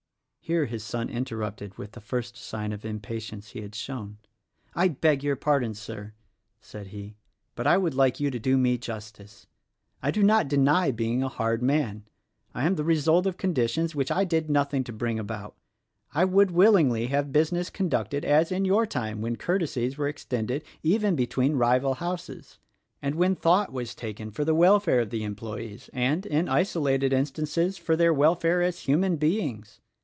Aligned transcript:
Here 0.43 0.65
his 0.65 0.83
son 0.83 1.07
interrupted 1.09 1.77
with 1.77 1.93
the 1.93 2.01
first 2.01 2.35
sign 2.35 2.73
of 2.73 2.81
impa 2.81 3.01
tience 3.21 3.51
he 3.51 3.61
had 3.61 3.73
shown. 3.73 4.17
"I 4.75 4.89
beg 4.89 5.23
your 5.23 5.37
pardon, 5.37 5.73
Sir," 5.75 6.11
said 6.59 6.87
he, 6.87 7.15
"but 7.55 7.65
I 7.65 7.77
would 7.77 7.93
like 7.93 8.19
you 8.19 8.29
to 8.31 8.37
do 8.37 8.57
me 8.57 8.77
justice. 8.77 9.47
I 10.03 10.11
do 10.11 10.21
not 10.21 10.49
deny 10.49 10.91
being 10.91 11.23
a 11.23 11.29
hard 11.29 11.63
man. 11.63 12.03
I 12.53 12.65
am 12.65 12.75
the 12.75 12.83
result 12.83 13.25
of 13.25 13.37
conditions 13.37 13.95
which 13.95 14.11
I 14.11 14.25
did 14.25 14.49
nothing 14.49 14.83
to 14.83 14.91
bring 14.91 15.17
about. 15.17 15.55
I 16.13 16.25
would 16.25 16.51
willingly 16.51 17.05
have 17.07 17.27
busi 17.27 17.53
ness 17.53 17.69
conducted 17.69 18.25
as 18.25 18.51
in 18.51 18.65
your 18.65 18.85
time 18.85 19.21
when 19.21 19.37
courtesies 19.37 19.97
were 19.97 20.09
extended 20.09 20.65
even 20.83 21.15
between 21.15 21.55
rival 21.55 21.93
houses, 21.93 22.59
and 23.01 23.15
when 23.15 23.37
thought 23.37 23.71
was 23.71 23.95
taken 23.95 24.31
for 24.31 24.43
the 24.43 24.55
welfare 24.55 24.99
of 24.99 25.11
the 25.11 25.23
employees 25.23 25.89
and, 25.93 26.25
in 26.25 26.49
isolated 26.49 27.13
instances, 27.13 27.77
for 27.77 27.95
their 27.95 28.13
welfare 28.13 28.61
as 28.61 28.81
human 28.81 29.15
beings. 29.15 29.79